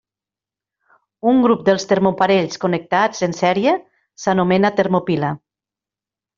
Un 1.31 1.41
grup 1.43 1.61
de 1.67 1.75
termoparells 1.91 2.59
connectats 2.65 3.23
en 3.29 3.37
sèrie 3.43 3.77
s'anomena 4.25 4.75
termopila. 4.83 5.35